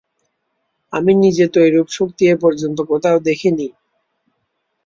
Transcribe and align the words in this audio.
আমি 0.93 1.11
নিজে 1.15 1.45
তো 1.53 1.67
এরূপ 1.67 1.87
শক্তি 1.97 2.23
এ-পর্যন্ত 2.27 2.77
কোথাও 2.91 3.17
দেখিনি। 3.27 3.67